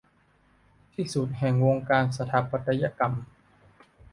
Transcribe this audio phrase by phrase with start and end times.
[0.93, 3.13] ที่สุดแห่งวงการสถาปัตยกรรม